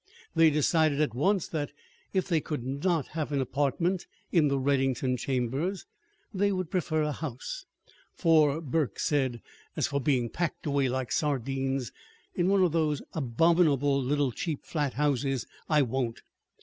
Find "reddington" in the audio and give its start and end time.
4.57-5.19